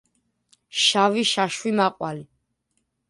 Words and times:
შავი 0.85 1.25
შაშვი 1.33 1.75
მაყვალი 1.81 2.27